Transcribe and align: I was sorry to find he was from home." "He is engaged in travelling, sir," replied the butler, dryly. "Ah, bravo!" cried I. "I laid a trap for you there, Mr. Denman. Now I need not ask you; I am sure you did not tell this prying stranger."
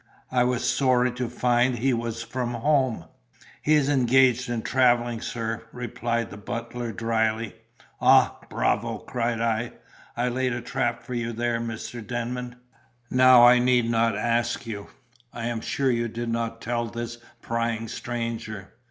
I 0.31 0.43
was 0.43 0.67
sorry 0.67 1.11
to 1.11 1.29
find 1.29 1.77
he 1.77 1.93
was 1.93 2.23
from 2.23 2.55
home." 2.55 3.05
"He 3.61 3.75
is 3.75 3.87
engaged 3.87 4.49
in 4.49 4.63
travelling, 4.63 5.21
sir," 5.21 5.61
replied 5.71 6.31
the 6.31 6.37
butler, 6.37 6.91
dryly. 6.91 7.53
"Ah, 8.01 8.39
bravo!" 8.49 8.97
cried 8.97 9.39
I. 9.39 9.73
"I 10.17 10.27
laid 10.29 10.53
a 10.53 10.61
trap 10.61 11.03
for 11.03 11.13
you 11.13 11.33
there, 11.33 11.59
Mr. 11.59 12.01
Denman. 12.01 12.55
Now 13.11 13.45
I 13.45 13.59
need 13.59 13.91
not 13.91 14.17
ask 14.17 14.65
you; 14.65 14.87
I 15.33 15.45
am 15.45 15.61
sure 15.61 15.91
you 15.91 16.07
did 16.07 16.29
not 16.29 16.61
tell 16.61 16.87
this 16.87 17.19
prying 17.43 17.87
stranger." 17.87 18.73